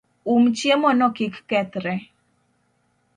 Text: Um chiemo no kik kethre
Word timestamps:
Um 0.35 0.43
chiemo 0.57 0.89
no 0.99 1.07
kik 1.17 1.35
kethre 1.49 1.95